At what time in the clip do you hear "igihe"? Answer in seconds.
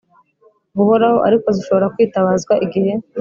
2.65-2.93